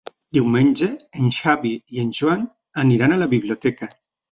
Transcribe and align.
Diumenge 0.35 0.89
en 0.93 1.27
Xavi 1.35 1.75
i 1.97 2.03
en 2.05 2.11
Joan 2.21 2.49
aniran 2.87 3.17
a 3.19 3.23
la 3.23 3.31
biblioteca. 3.37 3.95